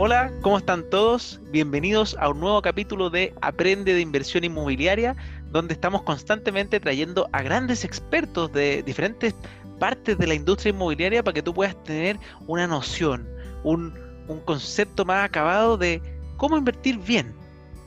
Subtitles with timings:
[0.00, 1.40] Hola, ¿cómo están todos?
[1.50, 5.16] Bienvenidos a un nuevo capítulo de Aprende de Inversión Inmobiliaria,
[5.50, 9.34] donde estamos constantemente trayendo a grandes expertos de diferentes
[9.80, 12.16] partes de la industria inmobiliaria para que tú puedas tener
[12.46, 13.28] una noción,
[13.64, 13.92] un,
[14.44, 16.00] concepto más acabado de
[16.36, 17.34] cómo invertir bien.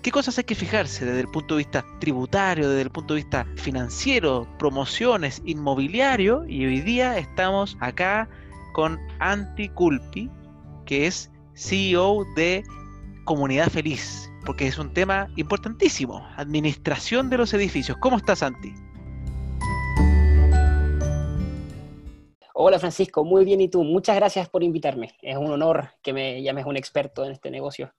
[0.01, 3.21] ¿Qué cosas hay que fijarse desde el punto de vista tributario, desde el punto de
[3.21, 6.43] vista financiero, promociones, inmobiliario?
[6.45, 8.27] Y hoy día estamos acá
[8.73, 10.29] con Anti Culpi,
[10.85, 12.63] que es CEO de
[13.25, 17.97] Comunidad Feliz, porque es un tema importantísimo, administración de los edificios.
[17.97, 18.73] ¿Cómo estás, Santi?
[22.53, 23.83] Hola Francisco, muy bien y tú.
[23.83, 25.15] Muchas gracias por invitarme.
[25.21, 27.93] Es un honor que me llames un experto en este negocio.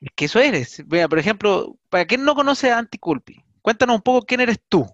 [0.00, 0.84] Es que eso eres.
[0.86, 4.86] Mira, por ejemplo, para quien no conoce a Anticulpi, cuéntanos un poco quién eres tú.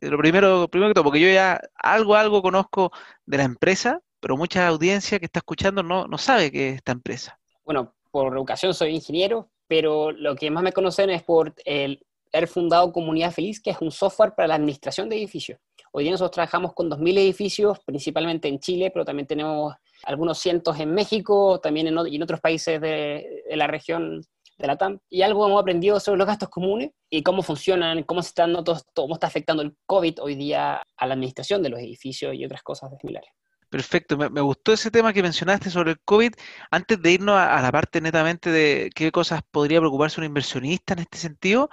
[0.00, 2.90] Lo primero, primero que todo, porque yo ya algo, algo conozco
[3.26, 6.92] de la empresa, pero mucha audiencia que está escuchando no, no sabe que es esta
[6.92, 7.38] empresa.
[7.64, 12.48] Bueno, por educación soy ingeniero, pero lo que más me conocen es por el haber
[12.48, 15.58] fundado Comunidad Feliz, que es un software para la administración de edificios.
[15.92, 20.78] Hoy día nosotros trabajamos con 2.000 edificios, principalmente en Chile, pero también tenemos algunos cientos
[20.78, 24.22] en México, también en, en otros países de, de, la región
[24.58, 25.00] de la TAM.
[25.10, 28.54] Y algo hemos aprendido sobre los gastos comunes y cómo funcionan, cómo, se están,
[28.94, 32.62] cómo está afectando el COVID hoy día a la administración de los edificios y otras
[32.62, 33.30] cosas similares.
[33.70, 36.32] Perfecto, me, gustó ese tema que mencionaste sobre el COVID.
[36.72, 40.98] Antes de irnos a, la parte netamente de qué cosas podría preocuparse un inversionista en
[41.00, 41.70] este sentido,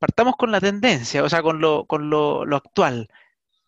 [0.00, 3.08] partamos con la tendencia, o sea, con lo, con lo, actual.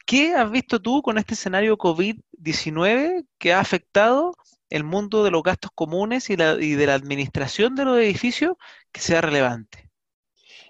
[0.05, 4.35] ¿Qué has visto tú con este escenario COVID-19 que ha afectado
[4.69, 8.57] el mundo de los gastos comunes y, la, y de la administración de los edificios
[8.91, 9.89] que sea relevante?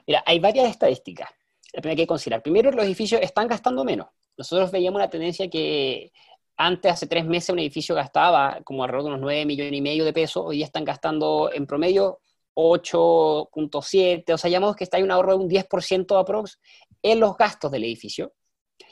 [0.06, 1.30] Mira, hay varias estadísticas.
[1.72, 2.42] La primera que hay que considerar.
[2.42, 4.08] Primero, los edificios están gastando menos.
[4.36, 6.12] Nosotros veíamos una tendencia que
[6.60, 10.04] antes, hace tres meses, un edificio gastaba como alrededor de unos 9 millones y medio
[10.04, 12.20] de pesos, hoy ya están gastando en promedio
[12.54, 16.60] 8.7, o sea, llamamos que está hay un ahorro de un 10% aprox
[17.02, 18.34] en los gastos del edificio.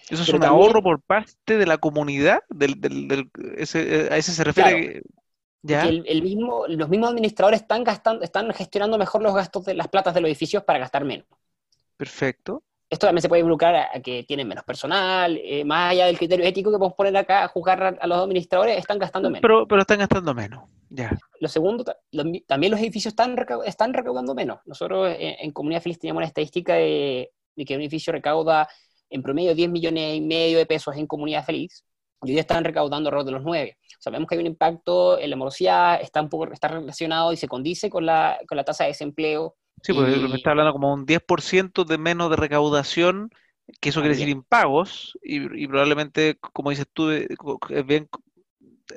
[0.09, 2.41] ¿Eso es un ahorro por parte de la comunidad?
[2.49, 5.03] Del, del, ese, ¿A ese se refiere?
[5.61, 5.83] ¿Ya?
[5.83, 10.15] el, mismo, los mismos administradores están, gastando, están gestionando mejor los gastos de las platas
[10.15, 11.27] de los edificios para gastar menos.
[11.99, 16.16] Perfecto esto también se puede involucrar a, que tienen menos personal, eh, más allá del
[16.16, 19.43] criterio ético que podemos poner acá a juzgar a, los administradores, están gastando menos.
[19.43, 21.10] Pero, pero están gastando menos, ya.
[21.41, 21.84] Lo segundo,
[22.47, 24.60] también los edificios están, están recaudando menos.
[24.65, 27.31] Nosotros en, Comunidad Feliz teníamos una estadística de,
[27.66, 28.69] que un edificio recauda
[29.10, 31.84] en promedio 10 millones y medio de pesos en Comunidad Feliz,
[32.22, 33.78] y hoy día están recaudando alrededor de los 9.
[34.00, 37.48] Sabemos que hay un impacto en la morosidad, está, un poco, está relacionado y se
[37.48, 41.06] condice con la, con la tasa de desempleo Sí, porque me está hablando como un
[41.06, 43.31] 10% de menos de recaudación,
[43.81, 47.28] que eso quiere decir impagos, y, y probablemente, como dices tú, es
[47.87, 48.09] bien,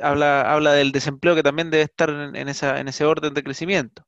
[0.01, 4.05] habla, habla del desempleo que también debe estar en, esa, en ese orden de crecimiento.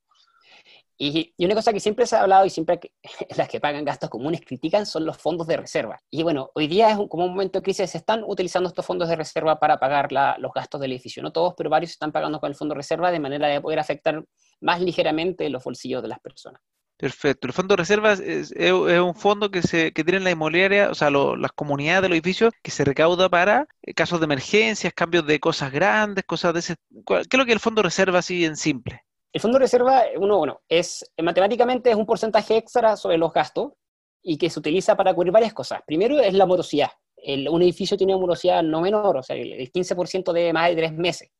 [0.97, 2.79] Y, una cosa que siempre se ha hablado y siempre
[3.37, 5.99] las que pagan gastos comunes critican son los fondos de reserva.
[6.09, 9.09] Y bueno, hoy día es como un momento de crisis, se están utilizando estos fondos
[9.09, 11.23] de reserva para pagar los gastos del edificio.
[11.23, 13.79] No todos, pero varios están pagando con el fondo de reserva de manera de poder
[13.79, 14.23] afectar
[14.61, 16.61] más ligeramente los bolsillos de las personas.
[16.97, 17.47] Perfecto.
[17.47, 21.09] El fondo de reserva es, un fondo que se que tiene la inmobiliaria, o sea,
[21.09, 25.39] las comunidades de los edificios que se recauda para eh, casos de emergencias, cambios de
[25.39, 26.75] cosas grandes, cosas de ese.
[27.05, 29.01] ¿Qué es lo que el fondo de reserva así en simple?
[29.33, 33.73] El fondo reserva, uno, bueno, es matemáticamente es un porcentaje extra sobre los gastos
[34.21, 35.81] y que se utiliza para cubrir varias cosas.
[35.87, 36.91] Primero es la morosidad.
[37.17, 40.93] un edificio tiene una morosidad no menor, o sea, el 15% de más de tres
[40.93, 41.31] meses.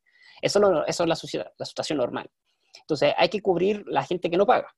[0.42, 2.30] Eso, eso es la situación normal.
[2.82, 4.74] Entonces, hay que cubrir la gente que no paga.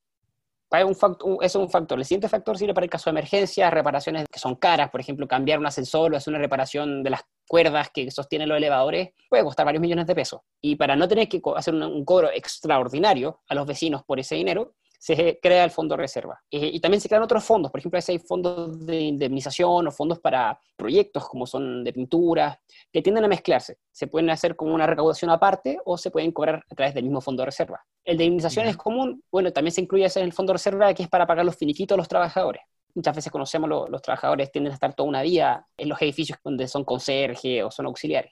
[0.83, 1.99] Un factor, eso es un factor.
[1.99, 5.27] El siguiente factor sirve para el caso de emergencia, reparaciones que son caras, por ejemplo,
[5.27, 9.43] cambiar un ascensor o hacer una reparación de las cuerdas que sostienen los elevadores, puede
[9.43, 10.41] costar varios millones de pesos.
[10.61, 14.73] Y para no tener que hacer un cobro extraordinario a los vecinos por ese dinero,
[15.05, 16.41] se crea el fondo de reserva.
[16.49, 20.19] Eh, y también se crean otros fondos, por ejemplo, hay fondos de indemnización o fondos
[20.19, 22.59] para proyectos como son de pintura,
[22.91, 23.77] que tienden a mezclarse.
[23.91, 27.22] Se pueden hacer como una recaudación aparte o se pueden cobrar a través del mismo
[27.22, 27.85] fondo de reserva.
[28.03, 30.91] El de indemnización es común, bueno, también se incluye ese en el fondo de reserva
[30.96, 32.63] que es para pagar los finiquitos a los trabajadores.
[32.96, 36.67] Muchas veces conocemos los trabajadores tienden a estar toda una vida en los edificios donde
[36.67, 38.31] son conserje o son auxiliares.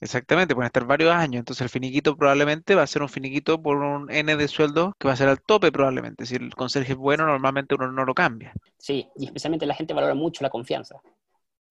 [0.00, 1.40] Exactamente, pueden estar varios años.
[1.40, 5.08] Entonces el finiquito probablemente va a ser un finiquito por un N de sueldo que
[5.08, 6.26] va a ser al tope probablemente.
[6.26, 8.52] Si el conserje es bueno, normalmente uno no lo cambia.
[8.78, 10.96] Sí, y especialmente la gente valora mucho la confianza.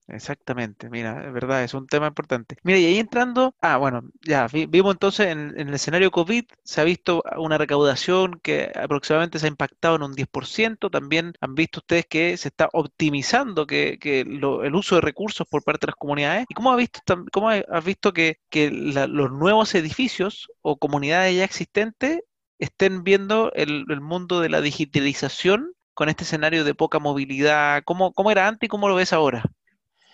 [0.08, 2.58] Exactamente, mira, es verdad, es un tema importante.
[2.64, 6.84] Mira, y ahí entrando, ah, bueno, ya vimos entonces en, el escenario COVID, se ha
[6.84, 12.06] visto una recaudación que aproximadamente se ha impactado en un 10%, también han visto ustedes
[12.06, 16.46] que se está optimizando que, el uso de recursos por parte de las comunidades.
[16.50, 17.02] ¿Y cómo has visto,
[17.32, 22.22] cómo has visto que, los nuevos edificios o comunidades ya existentes
[22.60, 27.82] estén viendo el, el mundo de la digitalización con este escenario de poca movilidad?
[27.86, 29.44] ¿Cómo, cómo era antes y cómo lo ves ahora?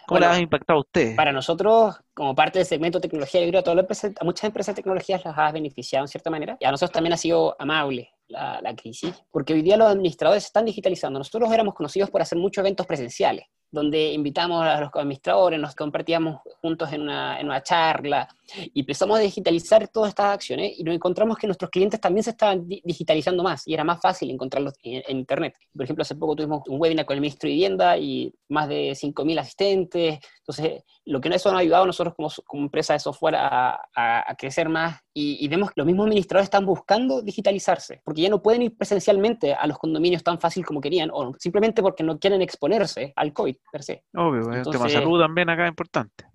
[0.07, 1.15] ¿Cómo le ha impactado a usted?
[1.15, 5.21] Para nosotros, como parte del segmento tecnología, yo creo que a, muchas empresas de tecnología
[5.23, 6.57] las ha beneficiado en cierta manera.
[6.59, 10.45] Y a nosotros también ha sido amable la, la crisis, porque hoy día los administradores
[10.45, 11.19] están digitalizando.
[11.19, 16.41] Nosotros éramos conocidos por hacer muchos eventos presenciales donde invitamos a los administradores, nos compartíamos
[16.61, 18.27] juntos en una, en una, charla
[18.73, 22.31] y empezamos a digitalizar todas estas acciones y nos encontramos que nuestros clientes también se
[22.31, 25.55] estaban digitalizando más y era más fácil encontrarlos en, Internet.
[25.73, 28.91] Por ejemplo, hace poco tuvimos un webinar con el ministro de Vivienda y más de
[28.91, 30.19] 5.000 asistentes.
[30.39, 33.79] Entonces, lo que eso nos ha ayudado a nosotros como, como empresa de software a,
[33.95, 38.29] a, crecer más y, y, vemos que los mismos administradores están buscando digitalizarse porque ya
[38.29, 42.17] no pueden ir presencialmente a los condominios tan fácil como querían o simplemente porque no
[42.17, 44.03] quieren exponerse al COVID per se.
[44.13, 46.25] Obvio, el tema de salud también acá es importante.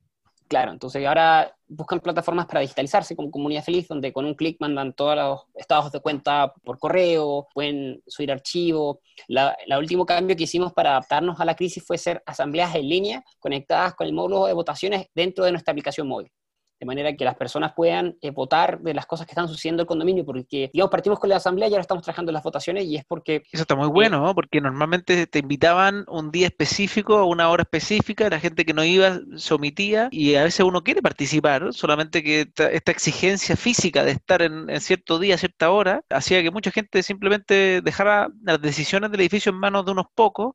[0.49, 4.93] Claro, entonces ahora buscan plataformas para digitalizarse como Comunidad Feliz, donde con un clic mandan
[4.93, 8.99] todos los estados de cuenta por correo, pueden subir archivos.
[9.29, 13.25] el último cambio que hicimos para adaptarnos a la crisis fue hacer asambleas en línea
[13.41, 16.31] conectadas con el módulo de votaciones dentro de nuestra aplicación móvil
[16.79, 19.85] de manera que las personas puedan eh, votar de las cosas que están sucediendo en
[19.85, 22.85] el condominio, porque, digamos, partimos con la asamblea y ahora estamos trabajando en las votaciones
[22.85, 23.43] y es porque...
[23.51, 24.35] Eso está muy bueno, ¿no?
[24.35, 29.21] Porque normalmente te invitaban un día específico, una hora específica, la gente que no iba
[29.37, 34.43] se omitía y a veces uno quiere participar, solamente que esta, exigencia física de estar
[34.43, 39.21] en, en, cierto día, cierta hora, hacía que mucha gente simplemente dejara las decisiones del
[39.21, 40.55] edificio en manos de unos pocos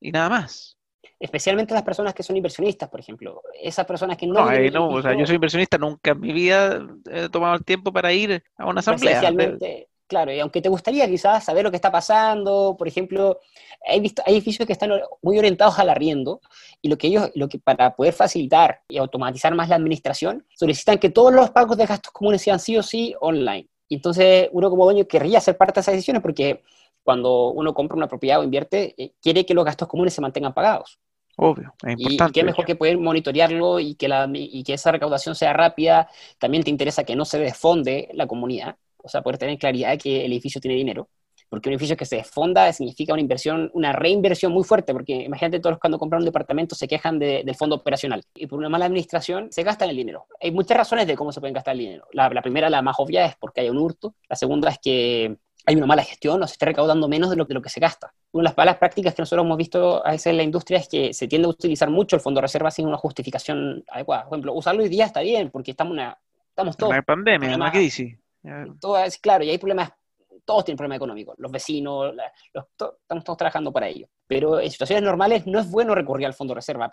[0.00, 0.76] y nada más
[1.22, 3.42] especialmente las personas que son inversionistas, por ejemplo.
[3.62, 4.44] Esas personas que no...
[4.44, 7.64] No, eh, no o sea, yo soy inversionista, nunca en mi vida he tomado el
[7.64, 9.12] tiempo para ir a una asamblea.
[9.12, 13.38] Especialmente, claro, y aunque te gustaría quizás saber lo que está pasando, por ejemplo,
[14.00, 14.90] visto, hay edificios que están
[15.22, 16.40] muy orientados al arriendo,
[16.80, 20.98] y lo que ellos, lo que para poder facilitar y automatizar más la administración, solicitan
[20.98, 23.68] que todos los pagos de gastos comunes sean sí o sí online.
[23.88, 26.62] Y entonces uno como dueño querría ser parte de esas decisiones porque
[27.04, 30.52] cuando uno compra una propiedad o invierte, eh, quiere que los gastos comunes se mantengan
[30.52, 30.98] pagados.
[31.44, 32.38] Obvio, es importante.
[32.38, 36.08] Y, qué mejor que poder monitorearlo y que, la, y que esa recaudación sea rápida.
[36.38, 39.98] También te interesa que no se desfonde la comunidad, o sea, poder tener claridad de
[39.98, 41.08] que el edificio tiene dinero.
[41.48, 45.60] Porque un edificio que se desfonda significa una inversión, una reinversión muy fuerte, porque imagínate
[45.60, 49.48] todos cuando compran un departamento se quejan del fondo operacional y por una mala administración
[49.50, 50.26] se gastan el dinero.
[50.40, 52.06] Hay muchas razones de cómo se pueden gastar el dinero.
[52.12, 54.14] La, la primera, la más obvia, es porque hay un hurto.
[54.30, 57.44] La segunda es que hay una mala gestión o se está recaudando menos de lo,
[57.44, 58.12] de lo que se gasta.
[58.32, 60.88] Una de las malas prácticas que nosotros hemos visto a veces en la industria es
[60.88, 64.24] que se tiende a utilizar mucho el fondo de reserva sin una justificación adecuada.
[64.24, 66.18] Por ejemplo, usarlo hoy día está bien porque estamos, una,
[66.48, 66.90] estamos todos...
[66.90, 68.18] Una pandemia, una crisis.
[68.80, 69.92] Todo es, claro, y hay problemas,
[70.44, 72.12] todos tienen problemas económicos, los vecinos,
[72.52, 74.08] estamos todos trabajando para ello.
[74.26, 76.92] Pero en situaciones normales no es bueno recurrir al fondo de reserva,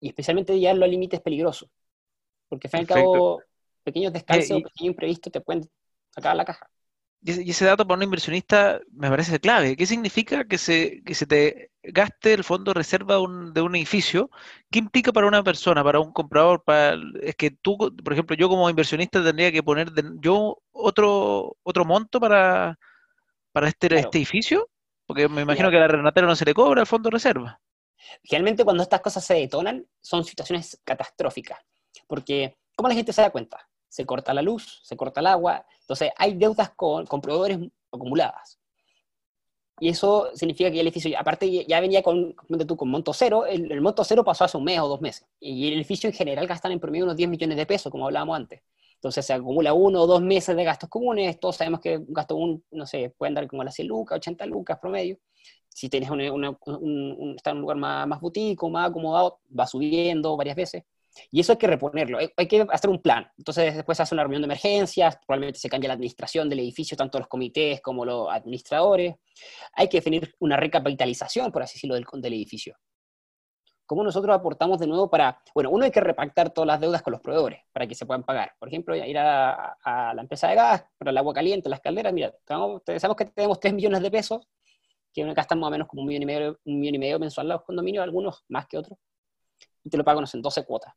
[0.00, 1.68] y especialmente ya lo límite es peligroso,
[2.48, 3.42] porque al fin y al cabo,
[3.82, 5.68] pequeños descansos, eh, pequeños imprevistos te pueden
[6.14, 6.70] sacar la caja.
[7.22, 9.76] Y ese dato para un inversionista me parece clave.
[9.76, 14.30] ¿Qué significa que se, que se te gaste el fondo de reserva de un, edificio?
[14.70, 16.64] ¿Qué implica para una persona, para un comprador?
[16.64, 21.84] Para, es que tú, por ejemplo, yo como inversionista tendría que poner yo otro, otro
[21.84, 22.78] monto para,
[23.52, 24.70] para este, este edificio,
[25.06, 27.60] porque me imagino que a la renatera no se le cobra el fondo de reserva.
[28.30, 31.58] Realmente cuando estas cosas se detonan son situaciones catastróficas,
[32.06, 33.69] porque ¿cómo la gente se da cuenta?
[33.90, 37.58] Se corta la luz, se corta el agua, entonces hay deudas con, proveedores
[37.92, 38.58] acumuladas.
[39.80, 43.80] Y eso significa que el edificio, aparte ya venía con, tú, con monto cero, el,
[43.80, 45.26] monto cero pasó hace un mes o dos meses.
[45.40, 48.36] Y el edificio en general gasta en promedio unos 10 millones de pesos, como hablábamos
[48.36, 48.62] antes.
[48.94, 52.36] Entonces se acumula uno o dos meses de gastos comunes, todos sabemos que un gasto,
[52.36, 55.18] un, no sé, pueden dar como las 100 lucas, 80 lucas promedio.
[55.68, 56.20] Si tienes un,
[57.34, 60.84] está en un lugar más, más boutique más acomodado, va subiendo varias veces.
[61.30, 63.30] Y eso hay que reponerlo, hay, que hacer un plan.
[63.36, 66.96] Entonces después se hace una reunión de emergencias, probablemente se cambia la administración del edificio,
[66.96, 69.16] tanto los comités como los administradores.
[69.74, 72.76] Hay que definir una recapitalización, por así decirlo, del, del edificio.
[73.86, 77.10] ¿Cómo nosotros aportamos de nuevo para, bueno, uno hay que repactar todas las deudas con
[77.10, 78.52] los proveedores para que se puedan pagar.
[78.56, 82.32] Por ejemplo, ir a, la empresa de gas, para el agua caliente, las calderas, mira,
[82.46, 84.46] sabemos que tenemos 3 millones de pesos,
[85.12, 87.48] que gastan más o menos como un millón y medio, un millón y medio mensual
[87.48, 88.96] los condominios, algunos más que otros
[89.82, 90.94] y te lo pago, no sé, en 12 cuotas.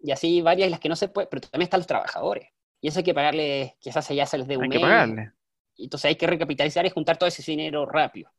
[0.00, 2.48] Y así varias las que no se puede, pero también están los trabajadores.
[2.80, 5.32] Y eso hay que pagarle, quizás ya se les dé un Hay que pagarle.
[5.76, 8.30] Y entonces hay que recapitalizar y juntar todo ese dinero rápido.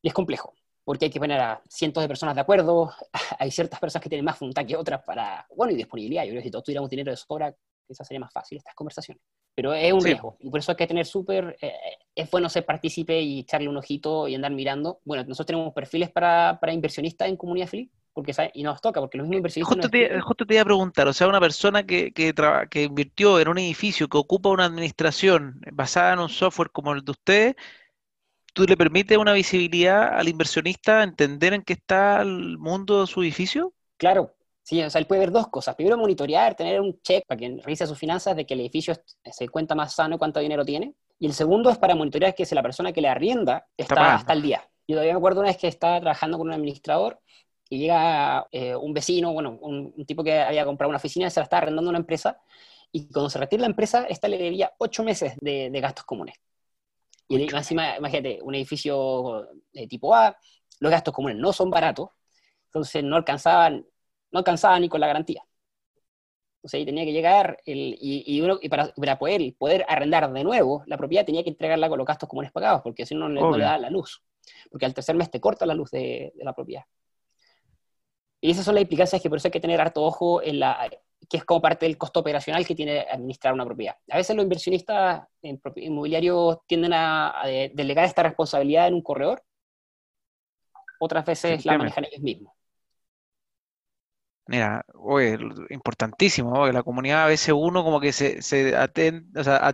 [0.00, 0.54] Y es complejo.
[0.84, 2.92] porque hay que poner a cientos de personas de acuerdo,
[3.38, 6.24] hay ciertas personas que tienen más voluntad que otras para, bueno, y disponibilidad.
[6.24, 7.54] Yo creo que si todos tuviéramos dinero de sobra,
[7.86, 9.22] quizás sería más fácil estas conversaciones.
[9.54, 11.72] Pero es un riesgo, y por eso hay que tener súper, eh,
[12.14, 15.00] es bueno ser partícipe y echarle un ojito y andar mirando.
[15.04, 19.18] Bueno, nosotros tenemos perfiles para, para inversionistas en Comunidad Feliz, porque y nos toca, porque
[19.18, 19.76] los mismos inversionistas...
[19.76, 22.34] Justo, te, justo te iba a preguntar, o sea, una persona que, que,
[22.70, 27.04] que invirtió en un edificio que ocupa una administración basada en un software como el
[27.04, 27.56] de usted,
[28.52, 33.22] ¿tú le permites una visibilidad al inversionista entender en qué está el mundo de su
[33.22, 33.72] edificio?
[33.96, 35.74] Claro, sí, o sea, él puede ver dos cosas.
[35.74, 39.48] Primero, monitorear, tener un check para que revise sus finanzas de que el edificio se
[39.48, 40.94] cuenta más sano cuánto dinero tiene.
[41.18, 44.32] Y el segundo es para monitorear que si la persona que le arrienda está, hasta
[44.32, 44.68] el día.
[44.88, 47.20] Yo todavía me acuerdo una vez que estaba trabajando con un administrador
[47.72, 51.44] y llega eh, un vecino, bueno, un, tipo que había comprado una oficina, se la
[51.44, 52.38] estaba arrendando una empresa,
[52.92, 56.34] y cuando se retira la empresa, esta le debía ocho meses de, gastos comunes.
[57.28, 60.36] Y encima, imagínate, un edificio de tipo A,
[60.80, 62.10] los gastos comunes no son baratos,
[62.66, 63.86] entonces no alcanzaban,
[64.32, 65.42] no alcanzaban ni con la garantía.
[66.56, 70.44] Entonces ahí tenía que llegar, el, y, uno, y para, para, poder, poder arrendar de
[70.44, 73.56] nuevo la propiedad tenía que entregarla con los gastos comunes pagados, porque si no, no
[73.56, 74.22] le da la luz.
[74.70, 76.84] Porque al tercer mes te corta la luz de, de la propiedad.
[78.42, 80.90] Y esas son las implicancias que por eso hay que tener harto ojo en la
[81.30, 83.96] que es como parte del costo operacional que tiene administrar una propiedad.
[84.10, 85.22] A veces los inversionistas
[85.76, 87.34] inmobiliarios tienden a,
[87.72, 89.44] delegar esta responsabilidad en un corredor,
[90.98, 92.52] otras veces la manejan ellos mismos.
[94.48, 95.38] Mira, oye,
[95.70, 99.72] importantísimo, que la comunidad a veces uno como que se, se o sea,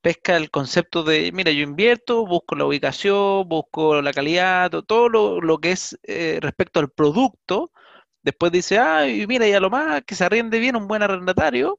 [0.00, 5.58] pesca el concepto de, mira, yo invierto, busco la ubicación, busco la calidad, todo lo,
[5.58, 7.70] que es eh, respecto al producto,
[8.22, 11.76] Después dice, ay, mira, y a lo más que se arriende bien un buen arrendatario,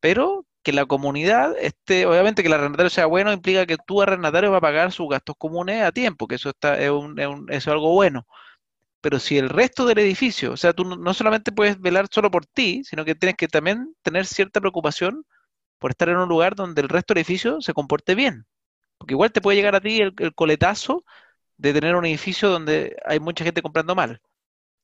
[0.00, 4.50] pero que la comunidad esté, obviamente que el arrendatario sea bueno implica que tu arrendatario
[4.52, 7.44] va a pagar sus gastos comunes a tiempo, que eso está, es, un, es, eso
[7.50, 8.26] es algo bueno.
[9.00, 12.46] Pero si el resto del edificio, o sea, tú no solamente puedes velar solo por
[12.46, 15.24] ti, sino que tienes que también tener cierta preocupación
[15.78, 18.46] por estar en un lugar donde el resto del edificio se comporte bien.
[18.98, 21.04] Porque igual te puede llegar a ti el coletazo
[21.58, 24.20] de tener un edificio donde hay mucha gente comprando mal.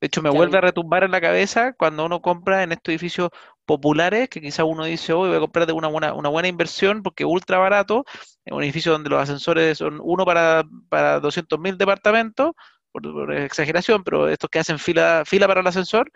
[0.04, 3.30] De hecho, me vuelve a retumbar en la cabeza cuando uno compra en estos edificios
[3.64, 7.02] populares, que quizá uno dice, hoy voy a comprar de una buena, una buena inversión
[7.02, 8.04] porque es ultra barato,
[8.44, 12.52] en un edificio donde los ascensores son uno para, para 200.000 departamentos,
[12.92, 16.12] por, exageración, pero estos que hacen fila, fila para el ascensor,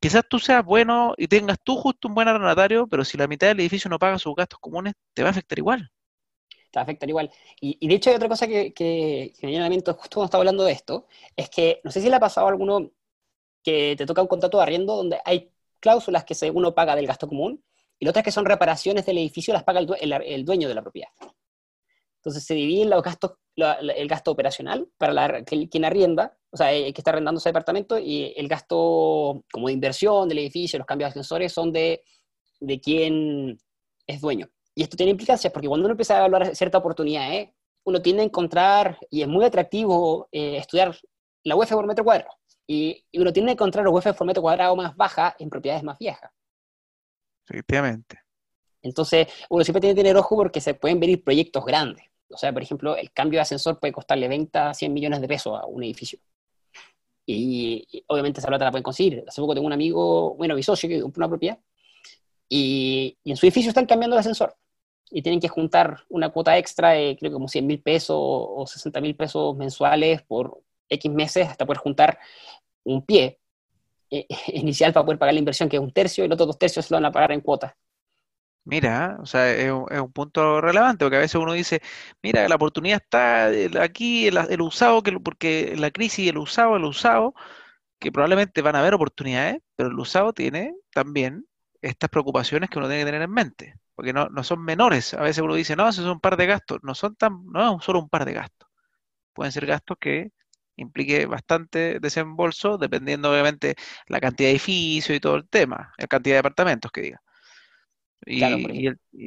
[0.00, 3.46] quizás tú seas bueno y tengas tú justo un buen arrendatario, pero si la mitad
[3.46, 5.88] del edificio no paga sus gastos comunes, te va a afectar igual.
[6.48, 7.30] Te va a afectar igual.
[7.60, 10.16] Y, de hecho hay otra cosa que, que, que me viene a la mente justo
[10.16, 11.06] cuando está hablando de esto,
[11.36, 12.90] es que no sé si le ha pasado a alguno
[13.64, 17.26] que te toca un contrato de arriendo donde hay cláusulas que uno paga del gasto
[17.26, 17.64] común
[17.98, 21.08] y otras que son reparaciones del edificio las paga el, dueño de la propiedad.
[22.18, 26.92] Entonces se divide los gastos, el gasto operacional para la, quien arrienda, o sea, el
[26.92, 31.08] que está arrendando ese departamento, y el gasto como de inversión del edificio, los cambios
[31.08, 32.02] de ascensores son de,
[32.60, 33.58] de quien
[34.06, 34.48] es dueño.
[34.74, 37.54] Y esto tiene implicancias porque cuando uno empieza a evaluar cierta oportunidad, ¿eh?
[37.84, 40.96] uno tiende a encontrar, y es muy atractivo eh, estudiar
[41.44, 42.30] la UEF por metro cuadrado.
[42.66, 45.98] Y, uno tiene que encontrar los UF en formato cuadrado más baja en propiedades más
[45.98, 46.30] viejas.
[47.46, 48.18] Efectivamente.
[48.82, 52.04] Entonces, uno siempre tiene que tener ojo porque se pueden venir proyectos grandes.
[52.28, 55.28] O sea, por ejemplo, el cambio de ascensor puede costarle 20 a 100 millones de
[55.28, 56.18] pesos a un edificio.
[57.26, 59.24] Y, obviamente esa plata la pueden conseguir.
[59.26, 61.58] Hace poco tengo un amigo, bueno, mi socio que compró una propiedad
[62.48, 64.56] y, en su edificio están cambiando el ascensor
[65.10, 68.66] y tienen que juntar una cuota extra de creo que como 100 mil pesos o
[68.66, 72.18] 60 mil pesos mensuales por X meses hasta poder juntar
[72.84, 73.38] un pie
[74.10, 76.58] eh, inicial para poder pagar la inversión, que es un tercio, y los otros dos
[76.58, 77.74] tercios se lo van a pagar en cuotas.
[78.66, 81.82] Mira, o sea, es un, punto relevante, porque a veces uno dice,
[82.22, 83.48] mira, la oportunidad está
[83.82, 87.34] aquí, el, usado, que, porque la crisis, el usado, el usado,
[87.98, 91.46] que probablemente van a haber oportunidades, pero el usado tiene también
[91.82, 95.12] estas preocupaciones que uno tiene que tener en mente, porque no, no son menores.
[95.14, 97.78] A veces uno dice, no, esos son un par de gastos, no son tan, no
[97.78, 98.68] es solo un par de gastos.
[99.34, 100.32] Pueden ser gastos que
[100.76, 103.74] implique bastante desembolso, dependiendo obviamente
[104.08, 107.22] la cantidad de edificios y todo el tema, la cantidad de departamentos que diga.
[108.26, 108.40] Y,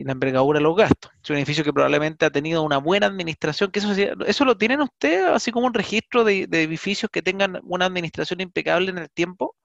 [0.03, 1.11] la envergadura de los gastos.
[1.23, 3.91] Es un edificio que probablemente ha tenido una buena administración, que eso,
[4.25, 8.89] eso lo tienen ustedes, así como un registro de, edificios que tengan una administración impecable
[8.89, 9.55] en el tiempo.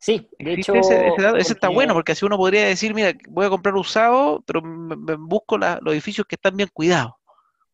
[0.00, 0.74] Sí, de hecho.
[0.74, 5.14] Ese, está bueno, porque así uno podría decir, mira, voy a comprar usado, pero me,
[5.14, 7.12] busco los edificios que están bien cuidados.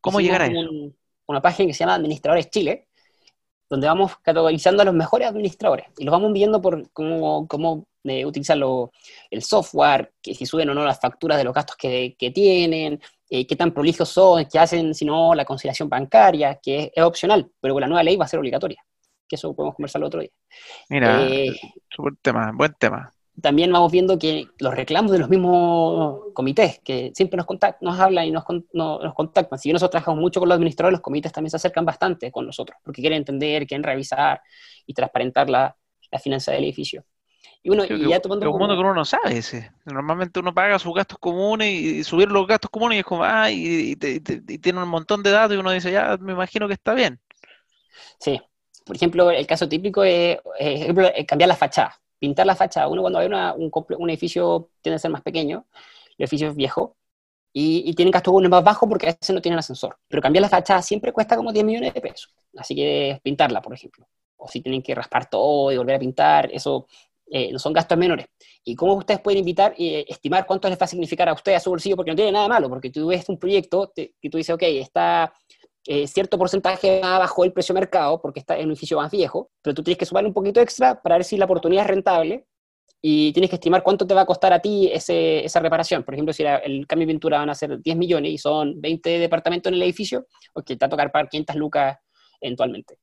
[0.01, 0.93] ¿Cómo llegar a eso?
[1.27, 2.87] una página que se llama Administradores Chile,
[3.69, 8.25] donde vamos categorizando a los mejores administradores y los vamos viendo por cómo, cómo eh,
[8.25, 8.61] utilizan
[9.31, 13.01] el software, que si suben o no las facturas de los gastos que, que, tienen,
[13.29, 17.49] eh, qué tan prolijos son, qué hacen, si no, la conciliación bancaria, que es, opcional,
[17.59, 18.83] pero con la nueva ley va a ser obligatoria.
[19.27, 20.29] Que eso podemos conversar el otro día.
[20.89, 21.55] Mira, eh,
[22.21, 23.11] tema, buen tema.
[23.41, 27.45] También vamos viendo que los reclamos de los mismos comités, que siempre nos,
[27.81, 29.59] nos hablan y nos, nos contactan.
[29.59, 32.77] Si nosotros trabajamos mucho con los administradores, los comités también se acercan bastante con nosotros,
[32.83, 34.41] porque quieren entender, quieren revisar
[34.85, 35.75] y transparentar la,
[36.11, 37.03] la finanza del edificio.
[37.65, 39.71] Y uno, y ya tomando un mundo que uno no sabe ese.
[39.85, 43.49] Normalmente uno paga sus gastos comunes y, subir los gastos comunes y es como, ah,
[43.49, 47.19] y, tiene un montón de datos y uno dice, ya, me imagino que está bien.
[48.19, 48.39] Sí.
[48.85, 50.37] Por ejemplo, el caso típico es,
[51.27, 52.87] cambiar la fachada, pintar la fachada.
[52.87, 55.65] Uno cuando hay un, edificio tiende a ser más pequeño,
[56.17, 56.95] el edificio es viejo,
[57.57, 59.97] y, tienen gastos más bajos porque a veces no tienen ascensor.
[60.09, 62.33] Pero cambiar la fachada siempre cuesta como 10 millones de pesos.
[62.57, 64.05] Así que pintarla, por ejemplo.
[64.35, 66.85] O si tienen que raspar todo y volver a pintar, eso
[67.27, 68.27] eh, no son gastos menores.
[68.63, 71.57] ¿Y cómo ustedes pueden invitar y eh, estimar cuánto les va a significar a ustedes
[71.57, 71.95] a su bolsillo?
[71.95, 75.33] Porque no tiene nada malo, porque tú ves un proyecto que tú dices, ok, está
[75.87, 79.51] eh, cierto porcentaje bajo el precio de mercado, porque está en un edificio más viejo,
[79.61, 82.47] pero tú tienes que sumarle un poquito extra para ver si la oportunidad es rentable
[83.01, 86.03] y tienes que estimar cuánto te va a costar a ti ese, esa reparación.
[86.03, 89.19] Por ejemplo, si el cambio de pintura van a ser 10 millones y son 20
[89.19, 91.97] departamentos en el edificio, ok, te va a tocar pagar 500 lucas
[92.41, 92.97] eventualmente.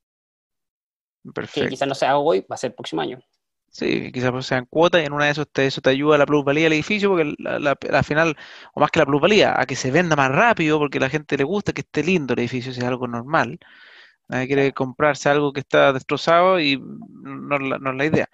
[1.33, 1.61] Perfecto.
[1.63, 3.21] Que quizás no sea hoy, va a ser el próximo año.
[3.75, 6.19] Sí, quizás pues sean cuotas y en una de esas te, eso te ayuda a
[6.19, 8.37] la plusvalía del edificio, porque la, final,
[8.75, 11.39] o más que la plusvalía, a que se venda más rápido, porque a la gente
[11.39, 13.59] le gusta que esté lindo el edificio, si es algo normal.
[14.29, 18.29] Nadie quiere comprarse algo que está destrozado y no, no es la idea.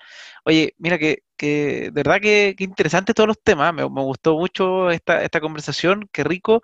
[0.44, 4.34] Oye, mira que, que de verdad que, que interesante todos los temas, me, me, gustó
[4.36, 6.62] mucho esta, esta conversación, qué rico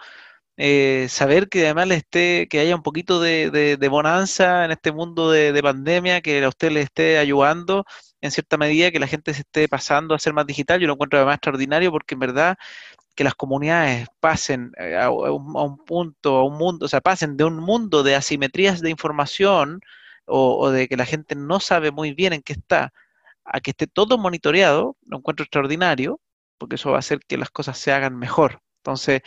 [0.56, 4.92] eh, saber que además le esté, que haya un poquito de, de, bonanza en este
[4.92, 7.84] mundo de, de, pandemia, que a usted le esté ayudando
[8.20, 10.94] en cierta medida, que la gente se esté pasando a ser más digital, yo lo
[10.94, 12.56] encuentro además extraordinario porque en verdad
[13.14, 17.44] que las comunidades pasen eh, a, un, punto, a un mundo, o sea, pasen de
[17.44, 19.80] un mundo de asimetrías de información
[20.26, 22.92] o, o de que la gente no sabe muy bien en qué está,
[23.44, 26.20] a que esté todo monitoreado, lo encuentro extraordinario,
[26.58, 28.62] porque eso va a hacer que las cosas se hagan mejor.
[28.78, 29.22] Entonces,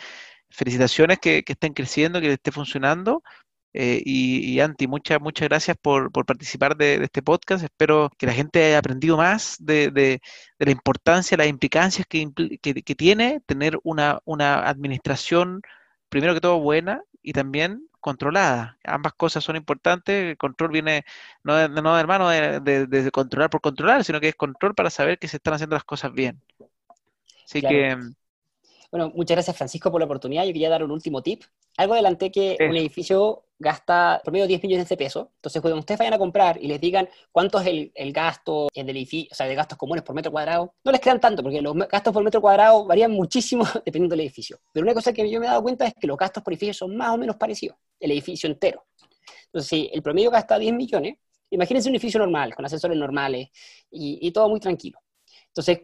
[0.50, 3.22] felicitaciones que, estén creciendo, que esté funcionando.
[3.74, 7.62] Eh, y, Anti, muchas, muchas gracias por, participar de, este podcast.
[7.64, 10.20] Espero que la gente haya aprendido más de,
[10.58, 12.26] la importancia, las implicancias que,
[12.96, 14.20] tiene tener una,
[14.68, 15.62] administración,
[16.08, 18.78] primero que todo, buena y también controlada.
[18.84, 20.30] Ambas cosas son importantes.
[20.30, 21.04] El control viene
[21.44, 25.36] no no hermano de, controlar por controlar, sino que es control para saber que se
[25.36, 26.40] están haciendo las cosas bien.
[27.44, 27.96] Así que
[28.90, 30.44] bueno, muchas gracias Francisco por la oportunidad.
[30.44, 31.42] Yo quería dar un último tip.
[31.76, 35.28] Algo adelanté que un edificio gasta promedio 10 millones de pesos.
[35.36, 38.88] Entonces, cuando ustedes vayan a comprar y les digan cuánto es el, el gasto del
[38.90, 41.76] edificio, o sea, de gastos comunes por metro cuadrado, no les crean tanto, porque los
[41.76, 44.58] gastos por metro cuadrado varían muchísimo dependiendo del edificio.
[44.72, 46.72] Pero una cosa que yo me he dado cuenta es que los gastos por edificio
[46.72, 48.86] son más o menos parecidos, el edificio entero.
[49.46, 51.18] Entonces, si el promedio gasta 10 millones,
[51.50, 53.48] imagínense un edificio normal, con ascensores normales
[53.90, 54.98] y, y todo muy tranquilo.
[55.48, 55.80] Entonces,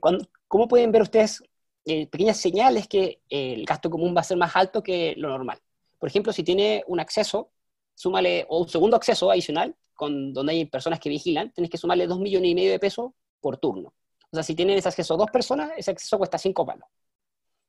[0.47, 1.43] ¿cómo pueden ver ustedes
[1.87, 5.29] eh, pequeñas señales que eh, el gasto común va a ser más alto que lo
[5.29, 5.59] normal.
[5.99, 7.51] Por ejemplo, si tiene un acceso,
[7.95, 12.07] súmale, o un segundo acceso adicional, con, donde hay personas que vigilan, tienes que sumarle
[12.07, 13.93] dos millones y medio de pesos por turno.
[14.31, 16.89] O sea, si tienen ese acceso dos personas, ese acceso cuesta cinco palos.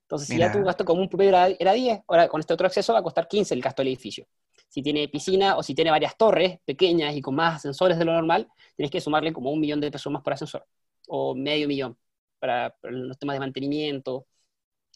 [0.03, 2.99] Entonces, si ya tu gasto común promedio era, 10, ahora con este otro acceso va
[2.99, 4.27] a costar 15 el gasto del edificio.
[4.69, 8.13] Si tiene piscina o si tiene varias torres pequeñas y con más ascensores de lo
[8.13, 10.65] normal, tienes que sumarle como un millón de pesos más por ascensor,
[11.07, 11.97] o medio millón
[12.45, 14.27] para, los temas de mantenimiento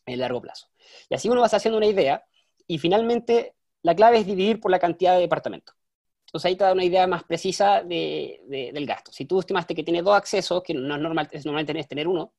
[0.06, 0.68] en largo plazo.
[1.10, 2.24] Y así uno va haciendo una idea
[2.68, 5.76] y finalmente la clave es dividir por la cantidad de departamentos.
[6.28, 9.12] Entonces ahí te da una idea más precisa de, del gasto.
[9.12, 12.08] Si tú estimaste que tiene dos accesos, que no es normal, es normal tener, tener
[12.08, 12.34] uno,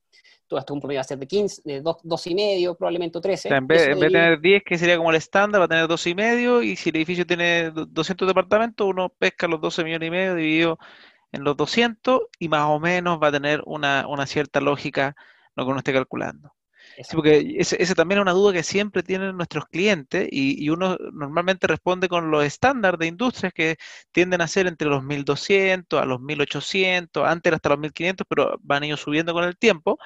[0.46, 3.48] tu gasto un promedio va a ser de 15, de 2, y medio, probablemente 13.
[3.48, 6.14] en, vez, de tener 10, que sería como el estándar, va a tener 2 y
[6.14, 10.34] medio, y si el edificio tiene 200 departamentos, uno pesca los 12 millones y medio
[10.36, 10.78] dividido
[11.32, 15.16] en los 200 y más o menos va a tener una, cierta lógica
[15.56, 16.54] lo que uno esté calculando.
[17.12, 22.08] porque ese, también es una duda que siempre tienen nuestros clientes y, uno normalmente responde
[22.08, 23.76] con los estándares de industrias que
[24.12, 28.84] tienden a ser entre los 1200 a los 1800, antes hasta los 1500, pero van
[28.84, 29.98] ellos subiendo con el tiempo.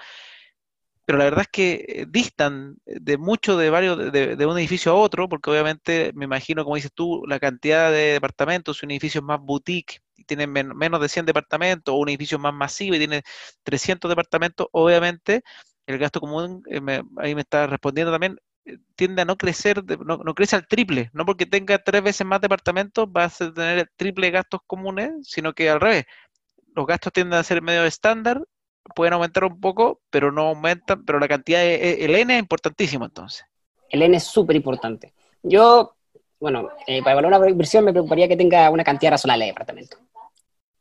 [1.07, 4.93] Pero la verdad es que eh, distan de mucho de varios de, de un edificio
[4.93, 9.21] a otro, porque obviamente me imagino, como dices tú, la cantidad de departamentos, un edificio
[9.21, 13.23] es más boutique tiene menos de 100 departamentos o un edificio más masivo y tiene
[13.63, 15.43] 300 departamentos, obviamente
[15.87, 20.35] el gasto común, eh, ahí me está respondiendo también, eh, tiende a no crecer, no,
[20.35, 24.61] crece al triple, no porque tenga tres veces más departamentos va a tener triple gastos
[24.67, 26.05] comunes, sino que al revés,
[26.75, 28.43] los gastos tienden a ser medio estándar,
[28.95, 33.05] pueden aumentar un poco, pero no aumentan, pero la cantidad, de, el N es importantísimo
[33.05, 33.45] entonces.
[33.91, 35.13] El N es súper importante.
[35.43, 35.95] Yo,
[36.41, 39.99] bueno, eh, para evaluar una inversión me preocuparía que tenga una cantidad razonable de departamento.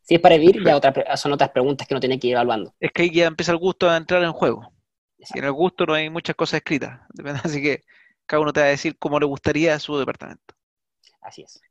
[0.03, 2.73] Si es para vivir, ya otra, son otras preguntas que uno tiene que ir evaluando.
[2.79, 4.73] Es que ahí ya empieza el gusto a entrar en juego.
[5.17, 6.99] Y en el gusto no hay muchas cosas escritas.
[7.43, 7.83] Así que
[8.25, 10.55] cada uno te va a decir cómo le gustaría su departamento.
[11.21, 11.61] Así es.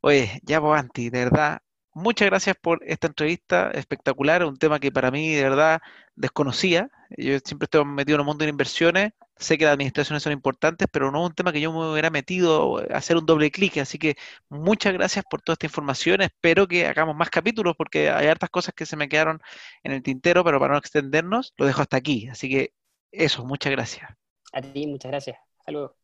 [0.00, 1.60] Oye, ya pues Anti, de verdad,
[1.98, 5.80] muchas gracias por esta entrevista espectacular, un tema que para mí de verdad
[6.14, 6.90] desconocía.
[7.10, 10.88] Yo siempre estoy metido en el mundo de inversiones, sé que las administraciones son importantes,
[10.90, 13.78] pero no es un tema que yo me hubiera metido a hacer un doble clic.
[13.78, 14.16] Así que
[14.48, 16.20] muchas gracias por toda esta información.
[16.20, 19.40] Espero que hagamos más capítulos porque hay hartas cosas que se me quedaron
[19.82, 22.28] en el tintero, pero para no extendernos, lo dejo hasta aquí.
[22.28, 22.72] Así que
[23.10, 24.10] eso, muchas gracias.
[24.52, 25.38] A ti, muchas gracias.
[25.58, 25.96] Hasta luego.